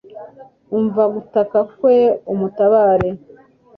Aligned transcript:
umva 0.77 1.03
gutaka 1.13 1.59
kwe 1.73 1.95
umutabare 2.33 3.09